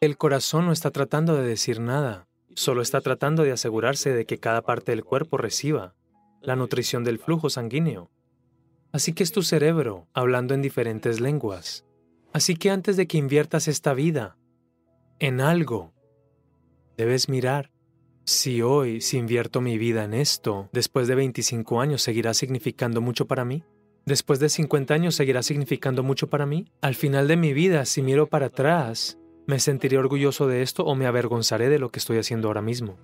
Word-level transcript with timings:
El 0.00 0.16
corazón 0.16 0.66
no 0.66 0.70
está 0.70 0.92
tratando 0.92 1.34
de 1.34 1.42
decir 1.42 1.80
nada, 1.80 2.28
solo 2.54 2.82
está 2.82 3.00
tratando 3.00 3.42
de 3.42 3.50
asegurarse 3.50 4.14
de 4.14 4.26
que 4.26 4.38
cada 4.38 4.62
parte 4.62 4.92
del 4.92 5.02
cuerpo 5.02 5.38
reciba 5.38 5.96
la 6.40 6.54
nutrición 6.54 7.02
del 7.02 7.18
flujo 7.18 7.50
sanguíneo. 7.50 8.08
Así 8.92 9.12
que 9.12 9.24
es 9.24 9.32
tu 9.32 9.42
cerebro 9.42 10.06
hablando 10.14 10.54
en 10.54 10.62
diferentes 10.62 11.18
lenguas. 11.18 11.84
Así 12.32 12.54
que 12.54 12.70
antes 12.70 12.96
de 12.96 13.08
que 13.08 13.18
inviertas 13.18 13.66
esta 13.66 13.92
vida 13.92 14.38
en 15.18 15.40
algo, 15.40 15.92
debes 16.96 17.28
mirar 17.28 17.72
si 18.22 18.62
hoy, 18.62 19.00
si 19.00 19.18
invierto 19.18 19.60
mi 19.60 19.78
vida 19.78 20.04
en 20.04 20.14
esto, 20.14 20.68
después 20.72 21.08
de 21.08 21.16
25 21.16 21.80
años 21.80 22.02
seguirá 22.02 22.34
significando 22.34 23.00
mucho 23.00 23.26
para 23.26 23.44
mí. 23.44 23.64
Después 24.06 24.38
de 24.38 24.48
50 24.48 24.94
años 24.94 25.16
seguirá 25.16 25.42
significando 25.42 26.04
mucho 26.04 26.30
para 26.30 26.46
mí. 26.46 26.70
Al 26.82 26.94
final 26.94 27.26
de 27.26 27.36
mi 27.36 27.52
vida, 27.52 27.84
si 27.84 28.00
miro 28.00 28.28
para 28.28 28.46
atrás, 28.46 29.17
¿Me 29.48 29.60
sentiré 29.60 29.96
orgulloso 29.96 30.46
de 30.46 30.60
esto 30.60 30.84
o 30.84 30.94
me 30.94 31.06
avergonzaré 31.06 31.70
de 31.70 31.78
lo 31.78 31.88
que 31.88 32.00
estoy 32.00 32.18
haciendo 32.18 32.48
ahora 32.48 32.60
mismo? 32.60 32.98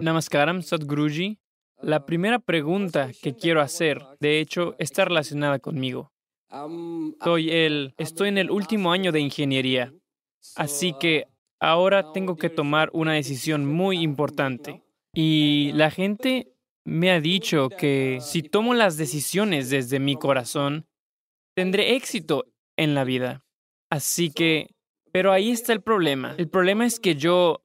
Namaskaram, 0.00 0.62
Sadhguruji. 0.62 1.38
La 1.80 2.04
primera 2.04 2.40
pregunta 2.40 3.12
que 3.22 3.36
quiero 3.36 3.60
hacer, 3.60 4.02
de 4.18 4.40
hecho, 4.40 4.74
está 4.80 5.04
relacionada 5.04 5.60
conmigo. 5.60 6.10
Soy 7.22 7.50
el, 7.50 7.94
estoy 7.96 8.30
en 8.30 8.38
el 8.38 8.50
último 8.50 8.90
año 8.90 9.12
de 9.12 9.20
ingeniería, 9.20 9.94
así 10.56 10.96
que 10.98 11.26
ahora 11.60 12.10
tengo 12.10 12.34
que 12.34 12.50
tomar 12.50 12.90
una 12.92 13.12
decisión 13.12 13.64
muy 13.66 14.00
importante. 14.00 14.82
Y 15.14 15.70
la 15.74 15.92
gente 15.92 16.48
me 16.84 17.12
ha 17.12 17.20
dicho 17.20 17.68
que 17.68 18.18
si 18.20 18.42
tomo 18.42 18.74
las 18.74 18.96
decisiones 18.96 19.70
desde 19.70 20.00
mi 20.00 20.16
corazón, 20.16 20.87
tendré 21.58 21.96
éxito 21.96 22.46
en 22.76 22.94
la 22.94 23.02
vida. 23.02 23.44
Así 23.90 24.30
que, 24.30 24.76
pero 25.10 25.32
ahí 25.32 25.50
está 25.50 25.72
el 25.72 25.82
problema. 25.82 26.36
El 26.38 26.48
problema 26.48 26.86
es 26.86 27.00
que 27.00 27.16
yo, 27.16 27.64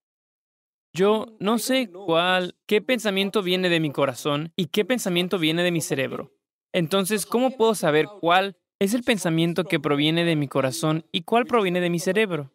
yo 0.94 1.27
no 1.39 1.59
sé 1.59 1.91
cuál, 1.91 2.55
qué 2.66 2.81
pensamiento 2.81 3.44
viene 3.44 3.69
de 3.69 3.80
mi 3.80 3.91
corazón 3.91 4.52
y 4.55 4.69
qué 4.69 4.83
pensamiento 4.83 5.38
viene 5.38 5.61
de 5.61 5.69
mi 5.69 5.80
cerebro. 5.80 6.33
Entonces, 6.71 7.27
¿cómo 7.27 7.52
puedo 7.52 7.75
saber 7.75 8.08
cuál 8.19 8.58
es 8.80 8.95
el 8.95 9.03
pensamiento 9.03 9.64
que 9.64 9.80
proviene 9.80 10.25
de 10.25 10.38
mi 10.38 10.47
corazón 10.47 11.05
y 11.11 11.21
cuál 11.21 11.45
proviene 11.45 11.80
de 11.80 11.91
mi 11.91 11.99
cerebro? 11.99 12.52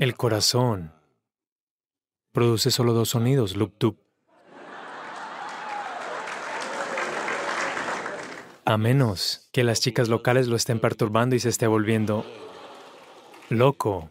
El 0.00 0.16
corazón 0.16 0.92
produce 2.32 2.72
solo 2.72 2.92
dos 2.92 3.10
sonidos, 3.10 3.54
loop 3.54 3.78
A 8.68 8.78
menos 8.78 9.48
que 9.52 9.62
las 9.62 9.80
chicas 9.80 10.08
locales 10.08 10.48
lo 10.48 10.56
estén 10.56 10.80
perturbando 10.80 11.36
y 11.36 11.38
se 11.38 11.50
esté 11.50 11.68
volviendo 11.68 12.26
loco. 13.48 14.10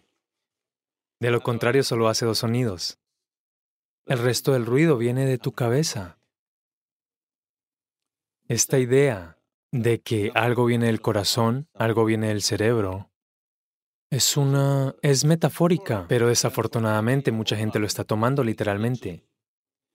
De 1.20 1.30
lo 1.30 1.42
contrario, 1.42 1.84
solo 1.84 2.08
hace 2.08 2.26
dos 2.26 2.38
sonidos. 2.38 2.98
El 4.06 4.20
resto 4.20 4.54
del 4.54 4.66
ruido 4.66 4.98
viene 4.98 5.26
de 5.26 5.38
tu 5.38 5.52
cabeza. 5.52 6.20
Esta 8.48 8.80
idea 8.80 9.38
de 9.74 10.02
que 10.02 10.32
algo 10.36 10.64
viene 10.64 10.86
del 10.86 11.02
corazón, 11.02 11.68
algo 11.74 12.06
viene 12.06 12.30
del 12.30 12.42
cerebro, 12.42 13.12
es 14.10 14.38
una... 14.38 14.96
es 15.02 15.26
metafórica, 15.26 16.06
pero 16.08 16.30
desafortunadamente 16.30 17.34
mucha 17.34 17.58
gente 17.58 17.78
lo 17.78 17.88
está 17.88 18.06
tomando 18.06 18.42
literalmente. 18.42 19.28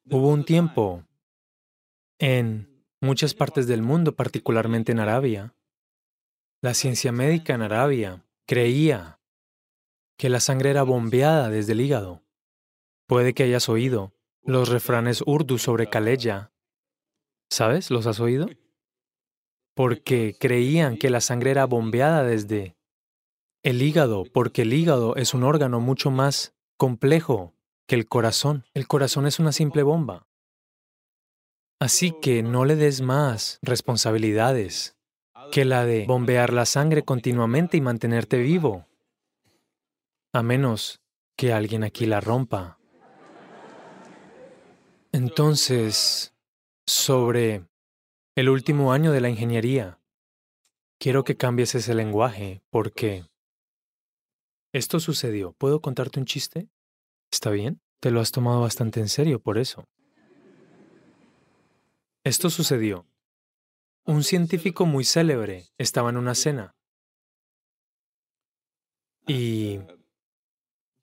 Hubo 0.05 0.29
un 0.29 0.45
tiempo 0.45 1.07
en 2.19 2.70
muchas 3.01 3.35
partes 3.35 3.67
del 3.67 3.83
mundo, 3.83 4.15
particularmente 4.15 4.93
en 4.93 5.01
Arabia. 5.01 5.55
La 6.63 6.75
ciencia 6.75 7.13
médica 7.13 7.55
en 7.55 7.63
Arabia 7.63 8.25
creía 8.47 9.21
que 10.19 10.29
la 10.29 10.41
sangre 10.41 10.71
era 10.71 10.83
bombeada 10.83 11.49
desde 11.49 11.73
el 11.73 11.81
hígado. 11.81 12.23
Puede 13.07 13.33
que 13.33 13.45
hayas 13.45 13.69
oído 13.69 14.13
los 14.43 14.69
refranes 14.69 15.23
urdu 15.27 15.59
sobre 15.59 15.89
Kaleya. 15.89 16.53
¿Sabes? 17.51 17.91
¿Los 17.91 18.07
has 18.07 18.21
oído? 18.21 18.49
Porque 19.75 20.37
creían 20.39 20.97
que 20.97 21.11
la 21.11 21.21
sangre 21.21 21.51
era 21.53 21.65
bombeada 21.65 22.23
desde 22.23 22.77
el 23.63 23.83
hígado, 23.83 24.25
porque 24.33 24.63
el 24.63 24.73
hígado 24.73 25.17
es 25.17 25.35
un 25.35 25.43
órgano 25.43 25.81
mucho 25.81 26.11
más 26.11 26.55
complejo 26.77 27.55
que 27.87 27.95
el 27.95 28.07
corazón. 28.09 28.65
El 28.75 28.87
corazón 28.87 29.27
es 29.27 29.39
una 29.39 29.53
simple 29.53 29.83
bomba. 29.83 30.30
Así 31.81 32.15
que 32.21 32.43
no 32.43 32.67
le 32.67 32.77
des 32.77 33.01
más 33.01 33.59
responsabilidades 33.63 34.99
que 35.51 35.65
la 35.65 35.87
de 35.87 36.05
bombear 36.07 36.53
la 36.53 36.67
sangre 36.67 37.05
continuamente 37.05 37.79
y 37.79 37.81
mantenerte 37.81 38.37
vivo, 38.37 38.87
a 40.35 40.43
menos 40.43 41.01
que 41.39 41.55
alguien 41.55 41.83
aquí 41.83 42.05
la 42.05 42.21
rompa. 42.21 42.79
Entonces, 45.13 46.35
sobre 46.87 47.65
el 48.37 48.51
último 48.51 48.93
año 48.93 49.11
de 49.11 49.23
la 49.23 49.31
ingeniería, 49.31 50.01
quiero 50.99 51.25
que 51.25 51.39
cambies 51.39 51.75
ese 51.75 51.95
lenguaje 51.95 52.63
porque 52.69 53.25
esto 54.75 55.01
sucedió. 55.01 55.53
¿Puedo 55.55 55.81
contarte 55.81 56.21
un 56.21 56.27
chiste? 56.27 56.69
¿Está 57.33 57.49
bien? 57.49 57.81
Te 58.01 58.11
lo 58.11 58.21
has 58.21 58.33
tomado 58.33 58.61
bastante 58.61 59.01
en 59.01 59.09
serio 59.09 59.41
por 59.41 59.57
eso. 59.57 59.89
Esto 62.25 62.51
sucedió. 62.51 63.07
Un 64.05 64.25
científico 64.25 64.85
muy 64.85 65.05
célebre 65.05 65.71
estaba 65.79 66.11
en 66.11 66.19
una 66.19 66.35
cena 66.35 66.75
y 69.27 69.81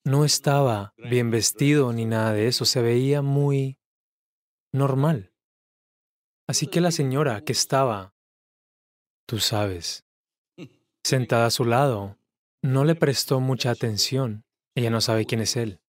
no 0.03 0.25
estaba 0.25 0.93
bien 0.97 1.31
vestido 1.31 1.91
ni 1.91 2.05
nada 2.05 2.33
de 2.33 2.47
eso, 2.47 2.65
se 2.65 2.81
veía 2.81 3.21
muy 3.21 3.79
normal. 4.71 5.33
Así 6.47 6.67
que 6.67 6.81
la 6.81 6.91
señora 6.91 7.41
que 7.41 7.51
estaba, 7.51 8.13
tú 9.27 9.39
sabes, 9.39 10.05
sentada 11.03 11.47
a 11.47 11.51
su 11.51 11.65
lado, 11.65 12.19
no 12.61 12.85
le 12.85 12.95
prestó 12.95 13.39
mucha 13.39 13.71
atención. 13.71 14.45
Ella 14.75 14.89
no 14.91 15.01
sabe 15.01 15.25
quién 15.25 15.41
es 15.41 15.55
él. 15.55 15.81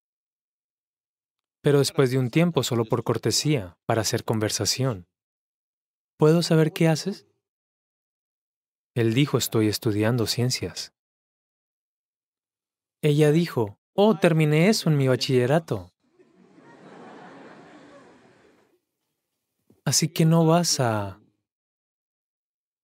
Pero 1.61 1.79
después 1.79 2.09
de 2.09 2.17
un 2.17 2.29
tiempo, 2.29 2.63
solo 2.63 2.85
por 2.85 3.03
cortesía, 3.03 3.77
para 3.85 4.01
hacer 4.01 4.23
conversación, 4.23 5.07
¿Puedo 6.19 6.41
saber 6.41 6.73
qué 6.73 6.89
haces? 6.89 7.25
Él 8.93 9.13
dijo, 9.13 9.37
estoy 9.37 9.69
estudiando 9.69 10.27
ciencias. 10.27 10.93
Ella 13.01 13.31
dijo, 13.31 13.79
oh, 13.93 14.19
terminé 14.19 14.67
eso 14.67 14.89
en 14.89 14.97
mi 14.97 15.07
bachillerato. 15.07 15.93
Así 19.85 20.09
que 20.09 20.25
no 20.25 20.45
vas 20.45 20.81
a... 20.81 21.21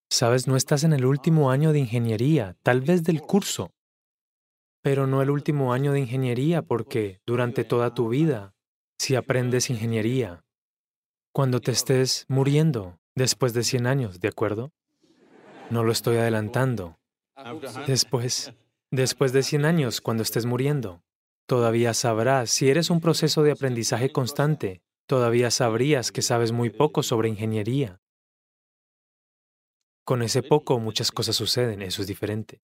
Sabes, 0.09 0.47
no 0.47 0.55
estás 0.55 0.85
en 0.85 0.93
el 0.93 1.05
último 1.05 1.51
año 1.51 1.73
de 1.73 1.79
ingeniería, 1.79 2.55
tal 2.63 2.79
vez 2.79 3.03
del 3.03 3.19
curso, 3.19 3.73
pero 4.81 5.07
no 5.07 5.21
el 5.21 5.29
último 5.29 5.73
año 5.73 5.91
de 5.91 5.99
ingeniería 5.99 6.61
porque 6.61 7.19
durante 7.25 7.65
toda 7.65 7.93
tu 7.93 8.07
vida, 8.07 8.55
si 8.97 9.15
aprendes 9.15 9.69
ingeniería, 9.69 10.45
cuando 11.33 11.59
te 11.59 11.71
estés 11.71 12.23
muriendo, 12.29 12.97
Después 13.15 13.53
de 13.53 13.63
100 13.63 13.87
años, 13.87 14.19
¿de 14.19 14.27
acuerdo? 14.27 14.73
No 15.69 15.83
lo 15.83 15.93
estoy 15.93 16.17
adelantando. 16.17 16.99
Después, 17.87 18.53
después 18.91 19.31
de 19.31 19.41
100 19.41 19.63
años, 19.63 20.01
cuando 20.01 20.21
estés 20.21 20.45
muriendo, 20.45 21.01
todavía 21.47 21.93
sabrás, 21.93 22.49
si 22.49 22.69
eres 22.69 22.89
un 22.89 22.99
proceso 22.99 23.41
de 23.43 23.51
aprendizaje 23.51 24.11
constante, 24.11 24.81
todavía 25.07 25.49
sabrías 25.49 26.11
que 26.11 26.21
sabes 26.21 26.51
muy 26.51 26.69
poco 26.69 27.03
sobre 27.03 27.29
ingeniería. 27.29 28.01
Con 30.03 30.21
ese 30.21 30.43
poco 30.43 30.79
muchas 30.79 31.11
cosas 31.11 31.37
suceden, 31.37 31.81
eso 31.81 32.01
es 32.01 32.07
diferente. 32.07 32.61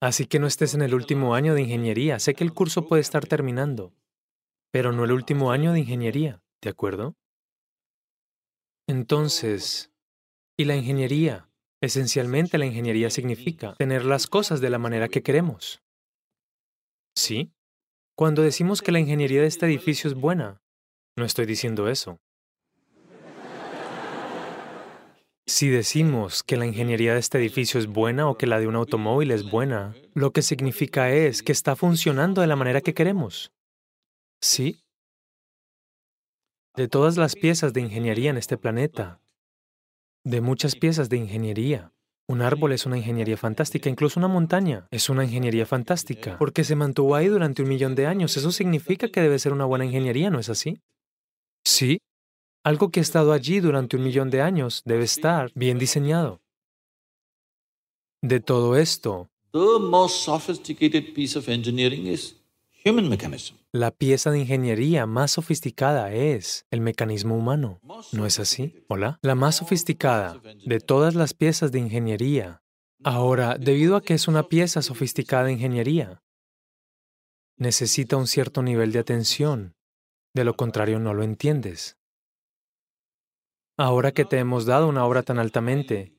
Así 0.00 0.26
que 0.26 0.38
no 0.38 0.46
estés 0.46 0.74
en 0.74 0.82
el 0.82 0.94
último 0.94 1.34
año 1.34 1.54
de 1.54 1.62
ingeniería, 1.62 2.20
sé 2.20 2.34
que 2.34 2.44
el 2.44 2.54
curso 2.54 2.86
puede 2.86 3.02
estar 3.02 3.26
terminando, 3.26 3.92
pero 4.70 4.92
no 4.92 5.04
el 5.04 5.10
último 5.10 5.50
año 5.50 5.72
de 5.72 5.80
ingeniería, 5.80 6.42
¿de 6.62 6.70
acuerdo? 6.70 7.16
Entonces, 8.88 9.92
¿y 10.56 10.64
la 10.64 10.74
ingeniería? 10.74 11.50
Esencialmente 11.82 12.56
la 12.56 12.64
ingeniería 12.64 13.10
significa 13.10 13.74
tener 13.74 14.04
las 14.04 14.26
cosas 14.26 14.62
de 14.62 14.70
la 14.70 14.78
manera 14.78 15.08
que 15.08 15.22
queremos. 15.22 15.82
¿Sí? 17.14 17.52
Cuando 18.16 18.42
decimos 18.42 18.80
que 18.80 18.90
la 18.90 18.98
ingeniería 18.98 19.42
de 19.42 19.46
este 19.46 19.66
edificio 19.66 20.08
es 20.08 20.14
buena, 20.14 20.62
no 21.16 21.26
estoy 21.26 21.44
diciendo 21.44 21.88
eso. 21.88 22.18
Si 25.46 25.68
decimos 25.68 26.42
que 26.42 26.56
la 26.56 26.66
ingeniería 26.66 27.12
de 27.12 27.20
este 27.20 27.38
edificio 27.38 27.78
es 27.78 27.86
buena 27.86 28.28
o 28.28 28.38
que 28.38 28.46
la 28.46 28.58
de 28.58 28.68
un 28.68 28.76
automóvil 28.76 29.32
es 29.32 29.50
buena, 29.50 29.94
lo 30.14 30.32
que 30.32 30.40
significa 30.40 31.12
es 31.12 31.42
que 31.42 31.52
está 31.52 31.76
funcionando 31.76 32.40
de 32.40 32.46
la 32.46 32.56
manera 32.56 32.80
que 32.80 32.94
queremos. 32.94 33.52
¿Sí? 34.40 34.80
De 36.78 36.86
todas 36.86 37.16
las 37.16 37.34
piezas 37.34 37.72
de 37.72 37.80
ingeniería 37.80 38.30
en 38.30 38.36
este 38.36 38.56
planeta, 38.56 39.20
de 40.24 40.40
muchas 40.40 40.76
piezas 40.76 41.08
de 41.08 41.16
ingeniería. 41.16 41.92
Un 42.28 42.40
árbol 42.40 42.72
es 42.72 42.86
una 42.86 42.96
ingeniería 42.96 43.36
fantástica, 43.36 43.90
incluso 43.90 44.20
una 44.20 44.28
montaña 44.28 44.86
es 44.92 45.08
una 45.08 45.24
ingeniería 45.24 45.66
fantástica, 45.66 46.38
porque 46.38 46.62
se 46.62 46.76
mantuvo 46.76 47.16
ahí 47.16 47.26
durante 47.26 47.62
un 47.62 47.68
millón 47.68 47.96
de 47.96 48.06
años. 48.06 48.36
Eso 48.36 48.52
significa 48.52 49.08
que 49.08 49.20
debe 49.20 49.40
ser 49.40 49.52
una 49.52 49.64
buena 49.64 49.86
ingeniería, 49.86 50.30
¿no 50.30 50.38
es 50.38 50.50
así? 50.50 50.80
Sí. 51.64 51.98
Algo 52.64 52.90
que 52.90 53.00
ha 53.00 53.02
estado 53.02 53.32
allí 53.32 53.58
durante 53.58 53.96
un 53.96 54.04
millón 54.04 54.30
de 54.30 54.42
años 54.42 54.82
debe 54.84 55.04
estar 55.04 55.50
bien 55.54 55.78
diseñado. 55.78 56.40
De 58.22 58.38
todo 58.38 58.76
esto, 58.76 59.30
la 63.72 63.90
pieza 63.90 64.30
de 64.30 64.40
ingeniería 64.40 65.06
más 65.06 65.32
sofisticada 65.32 66.12
es 66.12 66.66
el 66.70 66.80
mecanismo 66.80 67.36
humano. 67.36 67.80
¿No 68.12 68.26
es 68.26 68.38
así? 68.38 68.84
¿Hola? 68.88 69.18
La 69.22 69.34
más 69.34 69.56
sofisticada 69.56 70.40
de 70.64 70.80
todas 70.80 71.14
las 71.14 71.34
piezas 71.34 71.70
de 71.72 71.80
ingeniería. 71.80 72.62
Ahora, 73.04 73.56
debido 73.58 73.96
a 73.96 74.02
que 74.02 74.14
es 74.14 74.26
una 74.26 74.44
pieza 74.44 74.82
sofisticada 74.82 75.44
de 75.44 75.52
ingeniería, 75.52 76.22
necesita 77.56 78.16
un 78.16 78.26
cierto 78.26 78.62
nivel 78.62 78.92
de 78.92 79.00
atención. 79.00 79.76
De 80.34 80.44
lo 80.44 80.56
contrario, 80.56 80.98
no 80.98 81.14
lo 81.14 81.22
entiendes. 81.22 81.96
Ahora 83.76 84.12
que 84.12 84.24
te 84.24 84.38
hemos 84.38 84.66
dado 84.66 84.88
una 84.88 85.04
obra 85.04 85.22
tan 85.22 85.38
altamente, 85.38 86.16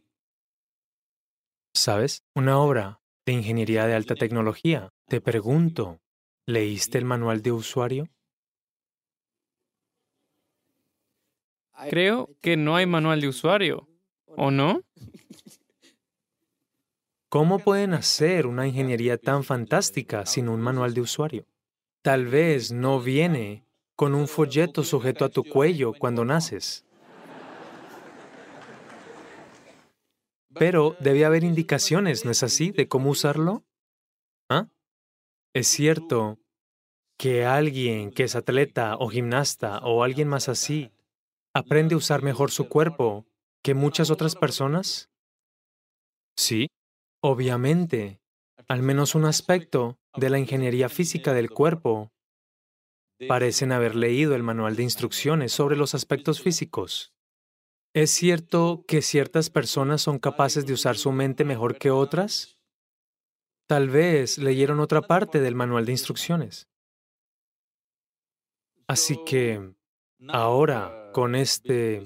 ¿sabes? 1.74 2.24
Una 2.36 2.60
obra 2.60 3.02
de 3.26 3.34
ingeniería 3.34 3.86
de 3.86 3.96
alta 3.96 4.16
tecnología. 4.16 4.90
Te 5.08 5.20
pregunto, 5.20 6.00
¿leíste 6.50 6.98
el 6.98 7.06
manual 7.06 7.42
de 7.42 7.52
usuario? 7.52 8.10
Creo 11.90 12.30
que 12.42 12.58
no 12.58 12.76
hay 12.76 12.86
manual 12.86 13.22
de 13.22 13.30
usuario, 13.30 13.88
¿o 14.26 14.52
no? 14.52 14.82
¿Cómo 17.30 17.60
pueden 17.60 17.94
hacer 17.94 18.48
una 18.48 18.68
ingeniería 18.68 19.18
tan 19.18 19.44
fantástica 19.44 20.26
sin 20.26 20.50
un 20.50 20.60
manual 20.60 20.94
de 20.94 21.02
usuario? 21.02 21.46
Tal 22.02 22.26
vez 22.26 22.72
no 22.72 23.00
viene 23.00 23.64
con 23.96 24.16
un 24.16 24.28
folleto 24.28 24.84
sujeto 24.84 25.26
a 25.26 25.30
tu 25.30 25.44
cuello 25.44 25.94
cuando 25.94 26.26
naces. 26.26 26.86
Pero 30.54 30.98
debe 31.00 31.24
haber 31.24 31.44
indicaciones, 31.44 32.26
¿no 32.26 32.32
es 32.32 32.44
así?, 32.44 32.72
de 32.72 32.88
cómo 32.88 33.12
usarlo. 33.12 33.64
Es 35.54 35.68
cierto 35.68 36.40
que 37.18 37.46
alguien 37.46 38.12
que 38.12 38.24
es 38.24 38.36
atleta 38.36 38.96
o 38.98 39.10
gimnasta 39.10 39.80
o 39.80 40.04
alguien 40.04 40.28
más 40.28 40.48
así 40.48 40.92
aprende 41.56 41.96
a 41.96 41.98
usar 41.98 42.22
mejor 42.22 42.52
su 42.52 42.70
cuerpo 42.70 43.28
que 43.64 43.74
muchas 43.74 44.12
otras 44.12 44.36
personas. 44.36 45.10
Sí, 46.38 46.68
obviamente, 47.22 48.22
al 48.68 48.84
menos 48.84 49.16
un 49.16 49.26
aspecto 49.26 50.00
de 50.16 50.30
la 50.30 50.40
ingeniería 50.40 50.88
física 50.88 51.34
del 51.34 51.50
cuerpo 51.50 52.12
parecen 53.28 53.72
haber 53.72 53.96
leído 53.96 54.36
el 54.36 54.44
manual 54.44 54.76
de 54.76 54.84
instrucciones 54.84 55.52
sobre 55.52 55.76
los 55.76 55.96
aspectos 55.96 56.42
físicos. 56.42 57.14
¿Es 57.94 58.12
cierto 58.12 58.86
que 58.88 59.02
ciertas 59.02 59.50
personas 59.50 60.02
son 60.02 60.20
capaces 60.20 60.66
de 60.68 60.74
usar 60.74 60.96
su 60.98 61.12
mente 61.12 61.44
mejor 61.44 61.78
que 61.78 61.92
otras? 61.92 62.59
Tal 63.70 63.88
vez 63.88 64.40
leyeron 64.40 64.80
otra 64.80 65.04
parte 65.04 65.42
del 65.42 65.54
manual 65.54 65.86
de 65.86 65.92
instrucciones. 65.92 66.68
Así 68.88 69.24
que 69.28 69.76
ahora, 70.28 71.12
con 71.14 71.36
este 71.36 72.04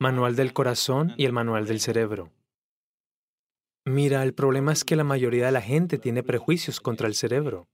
manual 0.00 0.34
del 0.34 0.54
corazón 0.54 1.12
y 1.18 1.26
el 1.26 1.34
manual 1.34 1.66
del 1.66 1.80
cerebro. 1.80 2.32
Mira, 3.84 4.22
el 4.22 4.32
problema 4.32 4.72
es 4.72 4.82
que 4.86 4.96
la 4.96 5.04
mayoría 5.04 5.44
de 5.44 5.52
la 5.52 5.60
gente 5.60 5.98
tiene 5.98 6.22
prejuicios 6.22 6.80
contra 6.80 7.06
el 7.06 7.14
cerebro. 7.14 7.68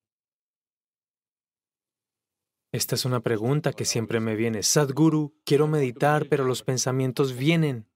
Esta 2.73 2.97
es 2.97 3.05
una 3.05 3.21
pregunta 3.21 3.73
que 3.73 3.85
siempre 3.85 4.19
me 4.19 4.35
viene. 4.35 4.65
Sadhguru, 4.65 5.41
quiero 5.45 5.69
meditar, 5.69 6.27
pero 6.29 6.45
los 6.45 6.65
pensamientos 6.65 7.37
vienen. 7.37 7.89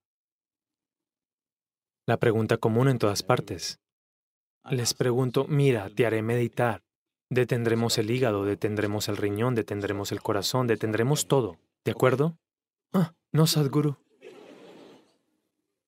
La 2.06 2.19
pregunta 2.21 2.56
común 2.59 2.88
en 2.88 2.99
todas 2.99 3.25
partes. 3.25 3.81
Les 4.70 4.94
pregunto, 4.94 5.47
mira, 5.49 5.88
te 5.91 6.06
haré 6.06 6.23
meditar. 6.23 6.82
Detendremos 7.31 7.99
el 7.99 8.11
hígado, 8.11 8.44
detendremos 8.44 9.09
el 9.09 9.17
riñón, 9.17 9.55
detendremos 9.55 10.12
el 10.12 10.23
corazón, 10.23 10.67
detendremos 10.67 11.26
todo. 11.26 11.59
¿De 11.85 11.93
acuerdo? 11.93 12.38
Ah, 12.93 13.15
no, 13.32 13.47
Sadhguru. 13.47 13.97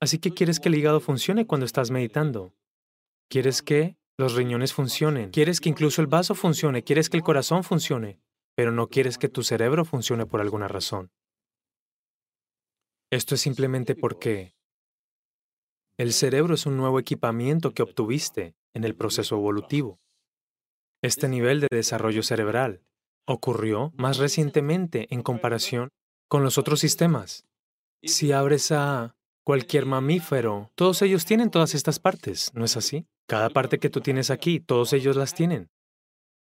Así 0.00 0.18
que 0.18 0.32
quieres 0.32 0.60
que 0.60 0.68
el 0.68 0.74
hígado 0.74 1.00
funcione 1.00 1.46
cuando 1.46 1.66
estás 1.66 1.90
meditando. 1.90 2.54
Quieres 3.28 3.62
que 3.62 3.96
los 4.16 4.34
riñones 4.34 4.72
funcionen. 4.72 5.30
Quieres 5.30 5.60
que 5.60 5.68
incluso 5.68 6.00
el 6.00 6.06
vaso 6.06 6.34
funcione. 6.34 6.84
Quieres 6.84 7.10
que 7.10 7.16
el 7.16 7.22
corazón 7.22 7.64
funcione 7.64 8.20
pero 8.60 8.72
no 8.72 8.88
quieres 8.88 9.16
que 9.16 9.30
tu 9.30 9.42
cerebro 9.42 9.86
funcione 9.86 10.26
por 10.26 10.42
alguna 10.42 10.68
razón. 10.68 11.10
Esto 13.10 13.34
es 13.34 13.40
simplemente 13.40 13.94
porque 13.94 14.54
el 16.00 16.14
cerebro 16.14 16.54
es 16.54 16.64
un 16.64 16.78
nuevo 16.78 16.98
equipamiento 16.98 17.74
que 17.74 17.82
obtuviste 17.82 18.54
en 18.72 18.84
el 18.84 18.96
proceso 18.96 19.36
evolutivo. 19.36 20.00
Este 21.02 21.28
nivel 21.28 21.60
de 21.60 21.68
desarrollo 21.70 22.22
cerebral 22.22 22.82
ocurrió 23.26 23.92
más 23.98 24.16
recientemente 24.16 25.08
en 25.10 25.22
comparación 25.22 25.90
con 26.26 26.42
los 26.42 26.56
otros 26.56 26.80
sistemas. 26.80 27.44
Si 28.02 28.32
abres 28.32 28.72
a 28.72 29.14
cualquier 29.44 29.84
mamífero, 29.84 30.70
todos 30.74 31.02
ellos 31.02 31.26
tienen 31.26 31.50
todas 31.50 31.74
estas 31.74 31.98
partes, 31.98 32.50
¿no 32.54 32.64
es 32.64 32.78
así? 32.78 33.06
Cada 33.28 33.50
parte 33.50 33.78
que 33.78 33.90
tú 33.90 34.00
tienes 34.00 34.30
aquí, 34.30 34.58
todos 34.58 34.94
ellos 34.94 35.16
las 35.16 35.34
tienen. 35.34 35.68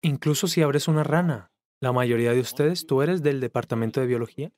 Incluso 0.01 0.47
si 0.47 0.63
abres 0.63 0.87
una 0.87 1.03
rana, 1.03 1.51
la 1.81 1.91
mayoría 1.91 2.35
de 2.35 2.41
ustedes, 2.41 2.87
¿tú 2.87 3.03
eres 3.03 3.21
del 3.21 3.41
departamento 3.41 4.01
de 4.01 4.07
biología? 4.07 4.53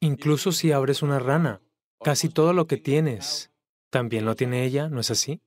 Incluso 0.00 0.50
si 0.50 0.72
abres 0.72 1.02
una 1.02 1.20
rana, 1.20 1.62
casi 2.02 2.28
todo 2.28 2.52
lo 2.52 2.66
que 2.66 2.76
tienes, 2.76 3.50
también 3.90 4.24
lo 4.24 4.36
tiene 4.36 4.64
ella, 4.64 4.88
¿no 4.88 5.00
es 5.00 5.10
así? 5.10 5.40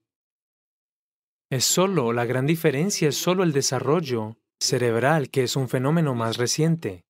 Es 1.52 1.66
solo, 1.66 2.14
la 2.14 2.26
gran 2.26 2.46
diferencia 2.46 3.10
es 3.10 3.18
solo 3.18 3.44
el 3.44 3.54
desarrollo 3.54 4.38
cerebral, 4.60 5.30
que 5.30 5.44
es 5.44 5.56
un 5.56 5.70
fenómeno 5.70 6.14
más 6.14 6.38
reciente. 6.38 7.06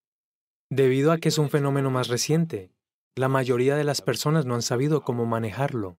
Debido 0.69 1.11
a 1.11 1.17
que 1.17 1.29
es 1.29 1.37
un 1.37 1.49
fenómeno 1.49 1.89
más 1.89 2.07
reciente, 2.07 2.71
la 3.15 3.27
mayoría 3.27 3.75
de 3.75 3.83
las 3.83 4.01
personas 4.01 4.45
no 4.45 4.55
han 4.55 4.61
sabido 4.61 5.01
cómo 5.01 5.25
manejarlo. 5.25 5.97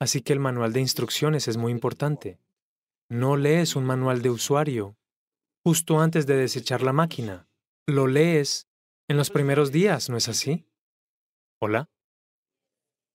Así 0.00 0.22
que 0.22 0.32
el 0.32 0.40
manual 0.40 0.72
de 0.72 0.80
instrucciones 0.80 1.46
es 1.46 1.56
muy 1.56 1.72
importante. 1.72 2.40
No 3.10 3.36
lees 3.36 3.76
un 3.76 3.84
manual 3.84 4.22
de 4.22 4.30
usuario, 4.30 4.96
justo 5.62 6.00
antes 6.00 6.26
de 6.26 6.36
desechar 6.36 6.82
la 6.82 6.92
máquina. 6.92 7.48
Lo 7.86 8.06
lees 8.06 8.68
en 9.08 9.16
los 9.16 9.30
primeros 9.30 9.72
días, 9.72 10.08
¿no 10.08 10.16
es 10.16 10.28
así? 10.28 10.64
Hola. 11.60 11.90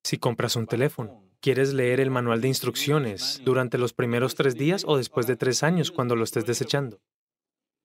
Si 0.06 0.20
compras 0.20 0.56
un 0.56 0.68
teléfono, 0.68 1.24
¿quieres 1.42 1.74
leer 1.74 2.00
el 2.00 2.12
manual 2.12 2.40
de 2.40 2.48
instrucciones 2.48 3.42
durante 3.44 3.80
los 3.80 3.92
primeros 3.92 4.36
tres 4.36 4.54
días 4.54 4.84
o 4.86 4.98
después 4.98 5.26
de 5.26 5.36
tres 5.36 5.64
años 5.64 5.90
cuando 5.90 6.16
lo 6.16 6.24
estés 6.24 6.46
desechando? 6.46 7.02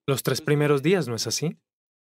Los 0.07 0.23
tres 0.23 0.43
primeros 0.43 0.83
días, 0.83 1.09
¿no 1.09 1.15
es 1.15 1.27
así? 1.27 1.57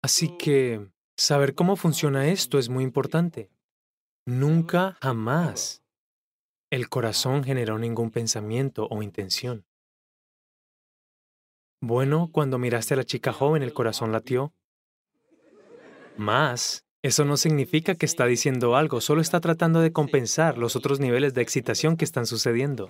Así 0.01 0.37
que 0.37 0.89
saber 1.17 1.55
cómo 1.55 1.75
funciona 1.75 2.29
esto 2.29 2.57
es 2.57 2.69
muy 2.69 2.85
importante. 2.85 3.51
Nunca, 4.25 4.97
jamás, 5.01 5.83
el 6.71 6.87
corazón 6.87 7.43
generó 7.43 7.77
ningún 7.77 8.09
pensamiento 8.09 8.87
o 8.89 9.03
intención. 9.03 9.65
Bueno, 11.81 12.29
cuando 12.31 12.57
miraste 12.57 12.93
a 12.93 12.97
la 12.97 13.03
chica 13.03 13.33
joven 13.33 13.61
el 13.61 13.73
corazón 13.73 14.13
latió. 14.13 14.53
Más. 16.15 16.86
Eso 17.03 17.25
no 17.25 17.37
significa 17.37 17.95
que 17.95 18.05
está 18.05 18.25
diciendo 18.25 18.75
algo, 18.75 19.01
solo 19.01 19.21
está 19.21 19.39
tratando 19.39 19.81
de 19.81 19.91
compensar 19.91 20.57
los 20.57 20.75
otros 20.75 20.99
niveles 20.99 21.33
de 21.33 21.41
excitación 21.41 21.95
que 21.95 22.05
están 22.05 22.25
sucediendo. 22.25 22.89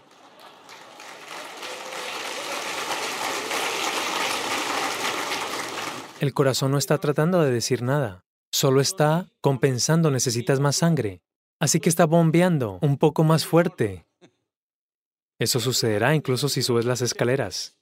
El 6.20 6.34
corazón 6.34 6.72
no 6.72 6.78
está 6.78 6.98
tratando 6.98 7.42
de 7.42 7.52
decir 7.52 7.84
nada, 7.84 8.24
solo 8.52 8.82
está 8.82 9.30
compensando, 9.42 10.10
necesitas 10.10 10.60
más 10.60 10.78
sangre. 10.78 11.22
Así 11.60 11.80
que 11.80 11.90
está 11.90 12.06
bombeando 12.06 12.80
un 12.82 12.98
poco 12.98 13.24
más 13.24 13.46
fuerte. 13.46 14.08
Eso 15.40 15.60
sucederá 15.60 16.16
incluso 16.16 16.50
si 16.50 16.64
subes 16.64 16.86
las 16.86 17.02
escaleras. 17.02 17.78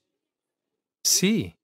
Sí. 1.03 1.55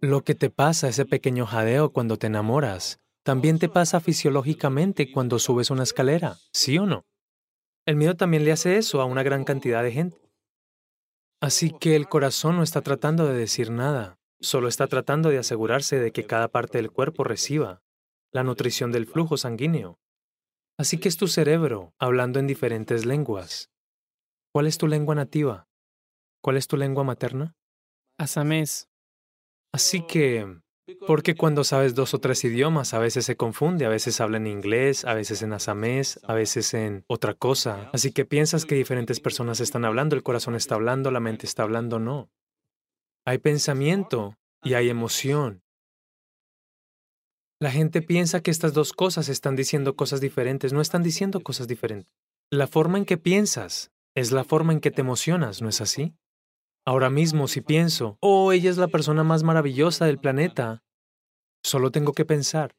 Lo 0.00 0.22
que 0.22 0.34
te 0.34 0.48
pasa, 0.48 0.88
ese 0.88 1.04
pequeño 1.04 1.46
jadeo 1.46 1.90
cuando 1.90 2.18
te 2.18 2.28
enamoras, 2.28 3.00
también 3.26 3.58
te 3.58 3.68
pasa 3.68 4.00
fisiológicamente 4.00 5.12
cuando 5.12 5.38
subes 5.38 5.70
una 5.70 5.82
escalera, 5.82 6.38
¿sí 6.54 6.78
o 6.78 6.86
no? 6.86 7.04
El 7.84 7.96
miedo 7.96 8.14
también 8.14 8.46
le 8.46 8.52
hace 8.52 8.78
eso 8.78 9.02
a 9.02 9.04
una 9.04 9.22
gran 9.22 9.44
cantidad 9.44 9.82
de 9.82 9.92
gente. 9.92 10.30
Así 11.42 11.70
que 11.78 11.96
el 11.96 12.08
corazón 12.08 12.56
no 12.56 12.62
está 12.62 12.80
tratando 12.80 13.26
de 13.26 13.34
decir 13.34 13.70
nada, 13.70 14.16
Solo 14.40 14.68
está 14.68 14.86
tratando 14.86 15.30
de 15.30 15.38
asegurarse 15.38 15.98
de 15.98 16.12
que 16.12 16.26
cada 16.26 16.48
parte 16.48 16.78
del 16.78 16.90
cuerpo 16.90 17.24
reciba 17.24 17.82
la 18.32 18.44
nutrición 18.44 18.92
del 18.92 19.06
flujo 19.06 19.36
sanguíneo. 19.36 19.98
Así 20.78 20.98
que 20.98 21.08
es 21.08 21.16
tu 21.16 21.26
cerebro 21.26 21.94
hablando 21.98 22.38
en 22.38 22.46
diferentes 22.46 23.06
lenguas. 23.06 23.70
¿Cuál 24.52 24.66
es 24.66 24.76
tu 24.76 24.86
lengua 24.86 25.14
nativa? 25.14 25.68
¿Cuál 26.42 26.58
es 26.58 26.66
tu 26.66 26.76
lengua 26.76 27.02
materna? 27.02 27.56
Asamés. 28.18 28.90
Así 29.72 30.06
que, 30.06 30.60
porque 31.06 31.34
cuando 31.34 31.64
sabes 31.64 31.94
dos 31.94 32.14
o 32.14 32.20
tres 32.20 32.44
idiomas, 32.44 32.94
a 32.94 32.98
veces 32.98 33.24
se 33.24 33.36
confunde, 33.36 33.86
a 33.86 33.88
veces 33.88 34.20
habla 34.20 34.36
en 34.36 34.46
inglés, 34.46 35.04
a 35.04 35.14
veces 35.14 35.42
en 35.42 35.52
asamés, 35.52 36.20
a 36.22 36.34
veces 36.34 36.74
en 36.74 37.04
otra 37.08 37.34
cosa. 37.34 37.90
Así 37.92 38.12
que 38.12 38.24
piensas 38.24 38.66
que 38.66 38.74
diferentes 38.74 39.20
personas 39.20 39.60
están 39.60 39.84
hablando, 39.84 40.14
el 40.14 40.22
corazón 40.22 40.54
está 40.54 40.76
hablando, 40.76 41.10
la 41.10 41.20
mente 41.20 41.46
está 41.46 41.64
hablando, 41.64 41.98
no. 41.98 42.30
Hay 43.24 43.38
pensamiento 43.38 44.36
y 44.62 44.74
hay 44.74 44.88
emoción. 44.88 45.62
La 47.58 47.70
gente 47.70 48.02
piensa 48.02 48.42
que 48.42 48.50
estas 48.50 48.74
dos 48.74 48.92
cosas 48.92 49.28
están 49.28 49.56
diciendo 49.56 49.96
cosas 49.96 50.20
diferentes, 50.20 50.72
no 50.72 50.80
están 50.80 51.02
diciendo 51.02 51.40
cosas 51.40 51.66
diferentes. 51.66 52.12
La 52.50 52.66
forma 52.66 52.98
en 52.98 53.06
que 53.06 53.16
piensas 53.16 53.90
es 54.14 54.30
la 54.30 54.44
forma 54.44 54.72
en 54.72 54.80
que 54.80 54.90
te 54.90 55.00
emocionas, 55.00 55.62
¿no 55.62 55.68
es 55.68 55.80
así? 55.80 56.14
Ahora 56.86 57.10
mismo, 57.10 57.48
si 57.48 57.62
pienso, 57.62 58.16
oh, 58.20 58.52
ella 58.52 58.70
es 58.70 58.78
la 58.78 58.86
persona 58.86 59.24
más 59.24 59.42
maravillosa 59.42 60.06
del 60.06 60.18
planeta, 60.18 60.84
solo 61.64 61.90
tengo 61.90 62.12
que 62.12 62.24
pensar. 62.24 62.76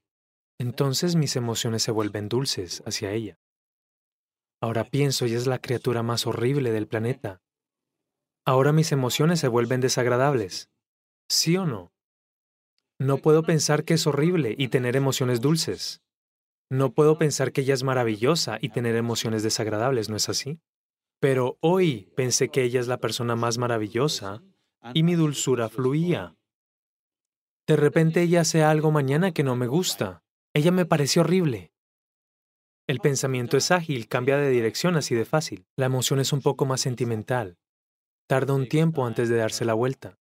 Entonces 0.57 1.17
mis 1.17 1.35
emociones 1.35 1.83
se 1.83 1.91
vuelven 1.91 2.29
dulces 2.29 2.81
hacia 2.85 3.11
ella. 3.11 3.37
Ahora 4.61 4.85
pienso, 4.85 5.25
ella 5.25 5.37
es 5.37 5.45
la 5.45 5.59
criatura 5.59 6.03
más 6.03 6.25
horrible 6.25 6.71
del 6.71 6.87
planeta. 6.87 7.41
Ahora 8.45 8.71
mis 8.71 8.93
emociones 8.93 9.41
se 9.41 9.49
vuelven 9.49 9.81
desagradables. 9.81 10.71
¿Sí 11.29 11.57
o 11.57 11.65
no? 11.65 11.91
No 12.99 13.17
puedo 13.17 13.43
pensar 13.43 13.83
que 13.83 13.95
es 13.95 14.07
horrible 14.07 14.55
y 14.57 14.69
tener 14.69 14.95
emociones 14.95 15.41
dulces. 15.41 16.01
No 16.71 16.93
puedo 16.93 17.17
pensar 17.17 17.51
que 17.51 17.61
ella 17.61 17.73
es 17.73 17.83
maravillosa 17.83 18.57
y 18.61 18.69
tener 18.69 18.95
emociones 18.95 19.43
desagradables, 19.43 20.09
¿no 20.09 20.15
es 20.15 20.29
así? 20.29 20.61
Pero 21.19 21.57
hoy 21.62 22.12
pensé 22.15 22.50
que 22.50 22.63
ella 22.63 22.79
es 22.79 22.88
la 22.88 23.00
persona 23.00 23.36
más 23.36 23.57
maravillosa 23.57 24.43
y 24.93 25.03
mi 25.03 25.15
dulzura 25.15 25.69
fluía. 25.69 26.36
De 27.65 27.75
repente 27.75 28.21
ella 28.21 28.41
hace 28.41 28.63
algo 28.63 28.91
mañana 28.91 29.31
que 29.31 29.43
no 29.43 29.55
me 29.55 29.67
gusta. 29.67 30.24
Ella 30.53 30.71
me 30.71 30.86
parece 30.86 31.19
horrible. 31.19 31.74
El 32.88 33.00
pensamiento 33.00 33.57
es 33.57 33.71
ágil, 33.71 34.07
cambia 34.07 34.38
de 34.38 34.50
dirección 34.50 34.95
así 34.95 35.15
de 35.15 35.25
fácil. 35.25 35.65
La 35.75 35.88
emoción 35.88 36.19
es 36.19 36.31
un 36.31 36.41
poco 36.41 36.65
más 36.65 36.81
sentimental. 36.81 37.57
Tarda 38.27 38.53
un 38.53 38.69
tiempo 38.69 39.05
antes 39.05 39.27
de 39.27 39.36
darse 39.36 39.65
la 39.65 39.74
vuelta. 39.74 40.19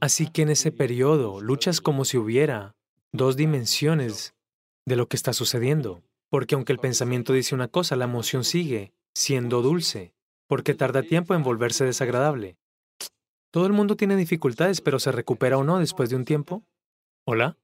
Así 0.00 0.30
que 0.30 0.42
en 0.42 0.50
ese 0.50 0.72
periodo 0.72 1.40
luchas 1.40 1.80
como 1.80 2.04
si 2.04 2.18
hubiera 2.18 2.76
dos 3.12 3.36
dimensiones 3.36 4.34
de 4.84 4.96
lo 4.96 5.08
que 5.08 5.16
está 5.16 5.32
sucediendo, 5.32 6.02
porque 6.28 6.54
aunque 6.54 6.72
el 6.72 6.78
pensamiento 6.78 7.32
dice 7.32 7.54
una 7.54 7.68
cosa, 7.68 7.96
la 7.96 8.04
emoción 8.04 8.44
sigue 8.44 8.92
siendo 9.18 9.62
dulce, 9.62 10.14
porque 10.46 10.74
tarda 10.74 11.02
tiempo 11.02 11.34
en 11.34 11.42
volverse 11.42 11.84
desagradable. 11.84 12.56
Todo 13.50 13.66
el 13.66 13.72
mundo 13.72 13.96
tiene 13.96 14.14
dificultades, 14.14 14.80
pero 14.80 15.00
se 15.00 15.10
recupera 15.10 15.58
o 15.58 15.64
no 15.64 15.80
después 15.80 16.08
de 16.08 16.16
un 16.16 16.24
tiempo. 16.24 16.64
¿Hola? 17.26 17.58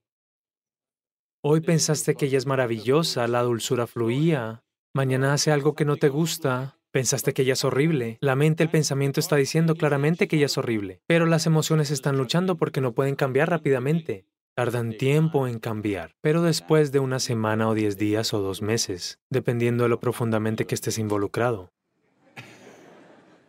Hoy 1.42 1.61
pensaste 1.61 2.16
que 2.16 2.26
ella 2.26 2.38
es 2.38 2.46
maravillosa, 2.46 3.28
la 3.28 3.42
dulzura 3.42 3.87
fluía, 3.87 4.64
mañana 4.94 5.32
hace 5.32 5.52
algo 5.52 5.75
que 5.75 5.84
no 5.84 5.96
te 5.96 6.08
gusta, 6.08 6.78
Pensaste 6.94 7.34
que 7.34 7.42
ella 7.42 7.54
es 7.54 7.64
horrible. 7.64 8.18
La 8.20 8.37
mente, 8.37 8.62
el 8.62 8.70
pensamiento 8.70 9.18
está 9.18 9.34
diciendo 9.34 9.75
claramente 9.75 10.28
que 10.28 10.37
ella 10.37 10.46
es 10.46 10.56
horrible. 10.56 11.00
Pero 11.08 11.26
las 11.26 11.44
emociones 11.44 11.90
están 11.90 12.16
luchando 12.16 12.54
porque 12.54 12.80
no 12.80 12.92
pueden 12.92 13.16
cambiar 13.16 13.50
rápidamente. 13.50 14.28
Tardan 14.54 14.96
tiempo 14.96 15.49
en 15.49 15.58
cambiar, 15.58 16.14
pero 16.20 16.42
después 16.42 16.92
de 16.92 17.00
una 17.00 17.18
semana 17.18 17.68
o 17.68 17.75
diez 17.75 17.96
días 17.96 18.32
o 18.34 18.40
dos 18.40 18.62
meses, 18.62 19.18
dependiendo 19.28 19.82
de 19.82 19.88
lo 19.88 19.99
profundamente 19.99 20.66
que 20.66 20.75
estés 20.75 20.99
involucrado. 20.99 21.73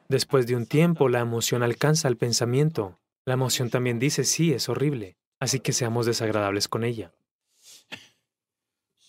Después 0.09 0.47
de 0.47 0.55
un 0.55 0.65
tiempo, 0.65 1.07
la 1.09 1.19
emoción 1.19 1.61
alcanza 1.61 2.07
el 2.07 2.17
pensamiento. 2.17 2.99
La 3.25 3.33
emoción 3.35 3.69
también 3.69 3.99
dice, 3.99 4.23
sí, 4.23 4.53
es 4.53 4.67
horrible, 4.67 5.17
así 5.39 5.59
que 5.59 5.73
seamos 5.73 6.05
desagradables 6.05 6.67
con 6.67 6.83
ella. 6.83 7.13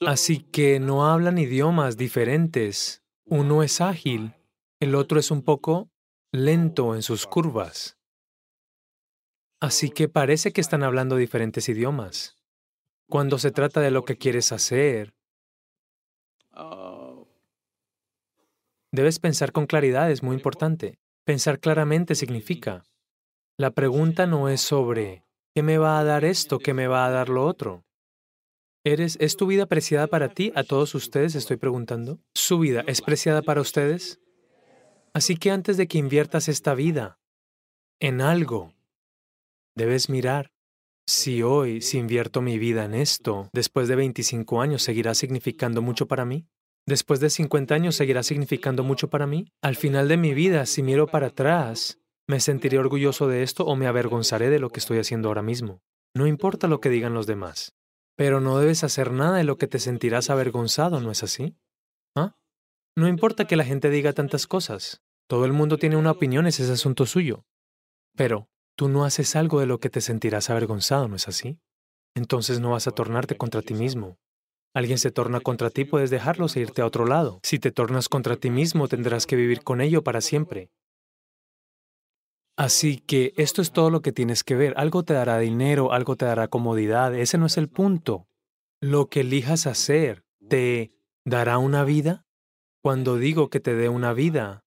Así 0.00 0.40
que 0.40 0.78
no 0.80 1.06
hablan 1.06 1.38
idiomas 1.38 1.96
diferentes 1.96 3.02
uno 3.28 3.64
es 3.64 3.80
ágil, 3.80 4.34
el 4.78 4.94
otro 4.94 5.18
es 5.18 5.32
un 5.32 5.42
poco 5.42 5.90
lento 6.30 6.94
en 6.94 7.02
sus 7.02 7.26
curvas. 7.26 7.95
Así 9.66 9.90
que 9.90 10.08
parece 10.08 10.52
que 10.52 10.60
están 10.60 10.84
hablando 10.84 11.16
diferentes 11.16 11.68
idiomas. 11.68 12.36
Cuando 13.08 13.36
se 13.36 13.50
trata 13.50 13.80
de 13.80 13.90
lo 13.90 14.04
que 14.04 14.16
quieres 14.16 14.52
hacer, 14.52 15.12
debes 18.92 19.18
pensar 19.18 19.50
con 19.50 19.66
claridad, 19.66 20.08
es 20.08 20.22
muy 20.22 20.36
importante. 20.36 21.00
Pensar 21.24 21.58
claramente 21.58 22.14
significa, 22.14 22.84
la 23.56 23.72
pregunta 23.72 24.28
no 24.28 24.48
es 24.48 24.60
sobre, 24.60 25.24
¿qué 25.52 25.64
me 25.64 25.78
va 25.78 25.98
a 25.98 26.04
dar 26.04 26.24
esto? 26.24 26.60
¿Qué 26.60 26.72
me 26.72 26.86
va 26.86 27.04
a 27.04 27.10
dar 27.10 27.28
lo 27.28 27.44
otro? 27.44 27.84
¿Eres, 28.84 29.18
¿Es 29.20 29.36
tu 29.36 29.48
vida 29.48 29.66
preciada 29.66 30.06
para 30.06 30.28
ti? 30.28 30.52
A 30.54 30.62
todos 30.62 30.94
ustedes 30.94 31.34
estoy 31.34 31.56
preguntando. 31.56 32.20
¿Su 32.36 32.60
vida 32.60 32.84
es 32.86 33.02
preciada 33.02 33.42
para 33.42 33.62
ustedes? 33.62 34.20
Así 35.12 35.34
que 35.34 35.50
antes 35.50 35.76
de 35.76 35.88
que 35.88 35.98
inviertas 35.98 36.46
esta 36.46 36.72
vida 36.74 37.18
en 37.98 38.20
algo, 38.20 38.75
debes 39.76 40.08
mirar 40.08 40.52
si 41.08 41.42
hoy, 41.42 41.82
si 41.82 41.98
invierto 41.98 42.42
mi 42.42 42.58
vida 42.58 42.84
en 42.84 42.94
esto, 42.94 43.48
después 43.52 43.86
de 43.86 43.94
25 43.94 44.60
años, 44.60 44.82
¿seguirá 44.82 45.14
significando 45.14 45.80
mucho 45.80 46.08
para 46.08 46.24
mí? 46.24 46.48
Después 46.84 47.20
de 47.20 47.30
50 47.30 47.74
años, 47.74 47.94
¿seguirá 47.94 48.22
significando 48.22 48.82
mucho 48.82 49.08
para 49.08 49.26
mí? 49.26 49.46
Al 49.62 49.76
final 49.76 50.08
de 50.08 50.16
mi 50.16 50.34
vida, 50.34 50.66
si 50.66 50.82
miro 50.82 51.06
para 51.06 51.28
atrás, 51.28 52.00
¿me 52.28 52.40
sentiré 52.40 52.78
orgulloso 52.78 53.28
de 53.28 53.44
esto 53.44 53.64
o 53.64 53.76
me 53.76 53.86
avergonzaré 53.86 54.50
de 54.50 54.58
lo 54.58 54.70
que 54.70 54.80
estoy 54.80 54.98
haciendo 54.98 55.28
ahora 55.28 55.42
mismo? 55.42 55.80
No 56.14 56.26
importa 56.26 56.66
lo 56.66 56.80
que 56.80 56.90
digan 56.90 57.14
los 57.14 57.26
demás. 57.26 57.76
Pero 58.16 58.40
no 58.40 58.58
debes 58.58 58.82
hacer 58.82 59.12
nada 59.12 59.36
de 59.36 59.44
lo 59.44 59.58
que 59.58 59.66
te 59.66 59.78
sentirás 59.78 60.30
avergonzado, 60.30 61.00
¿no 61.00 61.10
es 61.10 61.22
así? 61.22 61.56
¿Ah? 62.16 62.36
No 62.96 63.08
importa 63.08 63.46
que 63.46 63.56
la 63.56 63.64
gente 63.64 63.90
diga 63.90 64.12
tantas 64.12 64.46
cosas. 64.46 65.02
Todo 65.28 65.44
el 65.44 65.52
mundo 65.52 65.76
tiene 65.76 65.96
una 65.96 66.12
opinión, 66.12 66.46
ese 66.46 66.62
es 66.62 66.70
asunto 66.70 67.04
suyo. 67.04 67.44
Pero 68.16 68.48
tú 68.76 68.88
no 68.88 69.04
haces 69.04 69.34
algo 69.34 69.60
de 69.60 69.66
lo 69.66 69.80
que 69.80 69.90
te 69.90 70.00
sentirás 70.00 70.50
avergonzado, 70.50 71.08
¿no 71.08 71.16
es 71.16 71.26
así? 71.26 71.58
Entonces 72.14 72.60
no 72.60 72.70
vas 72.70 72.86
a 72.86 72.92
tornarte 72.92 73.36
contra 73.36 73.62
ti 73.62 73.74
mismo. 73.74 74.18
Alguien 74.74 74.98
se 74.98 75.10
torna 75.10 75.40
contra 75.40 75.70
ti, 75.70 75.84
puedes 75.84 76.10
dejarlos 76.10 76.54
e 76.54 76.60
irte 76.60 76.82
a 76.82 76.86
otro 76.86 77.06
lado. 77.06 77.40
Si 77.42 77.58
te 77.58 77.72
tornas 77.72 78.08
contra 78.08 78.36
ti 78.36 78.50
mismo, 78.50 78.88
tendrás 78.88 79.26
que 79.26 79.36
vivir 79.36 79.62
con 79.62 79.80
ello 79.80 80.04
para 80.04 80.20
siempre. 80.20 80.70
Así 82.58 82.98
que 82.98 83.32
esto 83.36 83.60
es 83.60 83.72
todo 83.72 83.90
lo 83.90 84.00
que 84.00 84.12
tienes 84.12 84.44
que 84.44 84.54
ver. 84.54 84.74
Algo 84.76 85.02
te 85.02 85.14
dará 85.14 85.38
dinero, 85.38 85.92
algo 85.92 86.16
te 86.16 86.24
dará 86.24 86.48
comodidad. 86.48 87.14
Ese 87.14 87.38
no 87.38 87.46
es 87.46 87.56
el 87.56 87.68
punto. 87.68 88.28
Lo 88.80 89.08
que 89.08 89.20
elijas 89.20 89.66
hacer, 89.66 90.24
¿te 90.46 90.92
dará 91.24 91.58
una 91.58 91.84
vida? 91.84 92.26
Cuando 92.82 93.16
digo 93.16 93.50
que 93.50 93.60
te 93.60 93.74
dé 93.74 93.88
una 93.88 94.12
vida, 94.12 94.64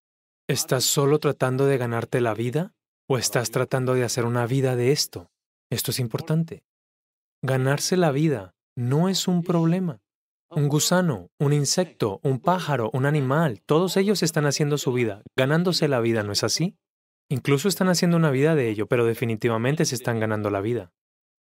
¿estás 0.47 0.83
solo 0.83 1.19
tratando 1.19 1.65
de 1.65 1.77
ganarte 1.77 2.21
la 2.21 2.33
vida? 2.33 2.75
¿O 3.11 3.17
estás 3.17 3.49
tratando 3.49 3.95
de 3.95 4.03
hacer 4.03 4.23
una 4.23 4.45
vida 4.45 4.75
de 4.75 4.91
esto? 4.91 5.31
Esto 5.71 5.89
es 5.89 5.97
importante. 5.97 6.63
Ganarse 7.41 7.97
la 7.97 8.11
vida 8.11 8.53
no 8.75 9.09
es 9.09 9.27
un 9.27 9.41
problema. 9.41 9.99
Un 10.51 10.67
gusano, 10.67 11.31
un 11.39 11.51
insecto, 11.51 12.19
un 12.21 12.39
pájaro, 12.39 12.91
un 12.93 13.07
animal, 13.07 13.61
todos 13.65 13.97
ellos 13.97 14.21
están 14.21 14.45
haciendo 14.45 14.77
su 14.77 14.93
vida, 14.93 15.23
ganándose 15.35 15.87
la 15.87 15.99
vida, 16.01 16.21
¿no 16.21 16.33
es 16.33 16.43
así? 16.43 16.77
Incluso 17.29 17.67
están 17.67 17.89
haciendo 17.89 18.15
una 18.15 18.29
vida 18.29 18.53
de 18.53 18.69
ello, 18.69 18.85
pero 18.85 19.05
definitivamente 19.05 19.85
se 19.85 19.95
están 19.95 20.19
ganando 20.19 20.51
la 20.51 20.61
vida. 20.61 20.91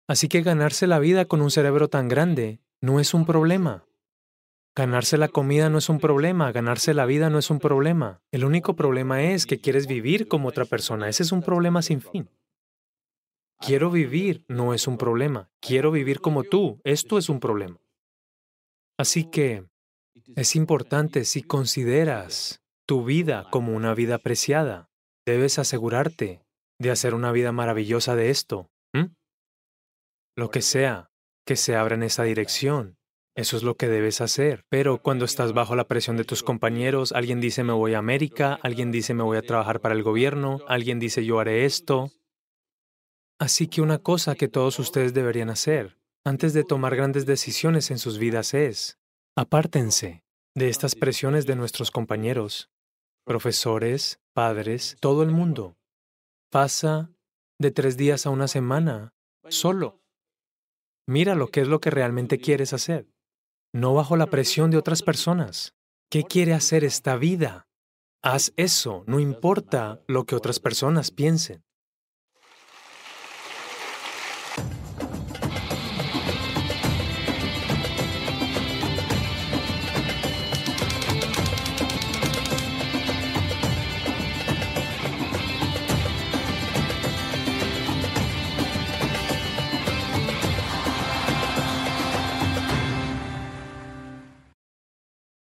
Así 0.07 0.29
que 0.29 0.43
ganarse 0.43 0.87
la 0.87 1.01
vida 1.01 1.25
con 1.25 1.43
un 1.43 1.51
cerebro 1.51 1.89
tan 1.89 2.07
grande 2.07 2.61
no 2.81 3.01
es 3.01 3.13
un 3.13 3.27
problema. 3.27 3.86
Ganarse 4.77 5.17
la 5.17 5.29
comida 5.29 5.71
no 5.71 5.79
es 5.79 5.89
un 5.89 5.99
problema, 5.99 6.53
ganarse 6.53 6.93
la 6.93 7.07
vida 7.07 7.31
no 7.31 7.39
es 7.39 7.51
un 7.51 7.59
problema. 7.59 8.21
El 8.31 8.45
único 8.45 8.77
problema 8.77 9.23
es 9.23 9.47
que 9.47 9.59
quieres 9.59 9.87
vivir 9.87 10.29
como 10.29 10.49
otra 10.49 10.67
persona. 10.67 11.09
Ese 11.09 11.23
es 11.23 11.33
un 11.33 11.43
problema 11.43 11.81
sin 11.81 12.03
fin. 12.03 12.29
Quiero 13.59 13.91
vivir 13.91 14.45
no 14.49 14.75
es 14.75 14.87
un 14.87 14.99
problema. 14.99 15.51
Quiero 15.61 15.91
vivir 15.91 16.21
como 16.21 16.45
tú. 16.45 16.79
Esto 16.85 17.17
es 17.17 17.31
un 17.31 17.41
problema. 17.41 17.81
Así 18.99 19.31
que 19.31 19.65
es 20.35 20.55
importante 20.55 21.25
si 21.25 21.43
consideras 21.43 22.63
tu 22.87 23.05
vida 23.05 23.47
como 23.51 23.75
una 23.75 23.95
vida 23.95 24.17
apreciada, 24.17 24.91
Debes 25.27 25.59
asegurarte 25.59 26.47
de 26.79 26.91
hacer 26.93 27.13
una 27.13 27.33
vida 27.33 27.51
maravillosa 27.51 28.15
de 28.15 28.31
esto. 28.31 28.71
Lo 30.39 30.51
que 30.51 30.63
sea, 30.63 31.11
que 31.47 31.57
se 31.57 31.75
abra 31.75 31.95
en 31.97 32.03
esa 32.05 32.23
dirección. 32.23 32.96
Eso 33.37 33.57
es 33.57 33.63
lo 33.63 33.77
que 33.77 33.89
debes 33.89 34.21
hacer. 34.21 34.65
Pero 34.71 35.01
cuando 35.03 35.25
estás 35.25 35.53
bajo 35.53 35.77
la 35.77 35.87
presión 35.87 36.17
de 36.17 36.25
tus 36.25 36.43
compañeros, 36.43 37.13
alguien 37.13 37.41
dice 37.41 37.63
me 37.63 37.73
voy 37.73 37.95
a 37.95 37.99
América, 37.99 38.59
alguien 38.63 38.91
dice 38.91 39.15
me 39.15 39.23
voy 39.23 39.37
a 39.37 39.43
trabajar 39.43 39.81
para 39.81 39.95
el 39.95 40.03
gobierno, 40.03 40.61
alguien 40.67 40.99
dice 40.99 41.25
yo 41.25 41.39
haré 41.39 41.65
esto. 41.67 42.11
Así 43.39 43.69
que 43.69 43.83
una 43.83 43.99
cosa 43.99 44.35
que 44.35 44.49
todos 44.49 44.79
ustedes 44.79 45.13
deberían 45.13 45.51
hacer 45.51 45.99
antes 46.27 46.53
de 46.55 46.65
tomar 46.65 46.97
grandes 46.97 47.25
decisiones 47.25 47.93
en 47.93 48.01
sus 48.01 48.19
vidas 48.19 48.53
es, 48.53 48.99
apártense 49.37 50.25
de 50.57 50.69
estas 50.69 50.97
presiones 50.97 51.47
de 51.47 51.55
nuestros 51.55 51.93
compañeros, 51.93 52.69
profesores, 53.25 54.19
padres, 54.35 54.97
todo 54.99 55.23
el 55.23 55.31
mundo. 55.31 55.77
Pasa 56.51 57.13
de 57.61 57.71
tres 57.71 57.97
días 57.97 58.27
a 58.27 58.31
una 58.31 58.49
semana 58.49 59.15
solo. 59.49 60.03
Mira 61.07 61.37
lo 61.37 61.47
que 61.47 61.61
es 61.61 61.69
lo 61.69 61.81
que 61.81 61.91
realmente 61.91 62.39
quieres 62.39 62.73
hacer, 62.73 63.07
no 63.77 63.93
bajo 63.93 64.17
la 64.17 64.27
presión 64.27 64.71
de 64.71 64.79
otras 64.79 65.03
personas. 65.03 65.75
¿Qué 66.11 66.23
quiere 66.25 66.55
hacer 66.55 66.83
esta 66.83 67.17
vida? 67.17 67.69
Haz 68.23 68.53
eso, 68.57 69.05
no 69.07 69.21
importa 69.21 70.01
lo 70.09 70.25
que 70.25 70.35
otras 70.35 70.61
personas 70.61 71.11
piensen. 71.11 71.66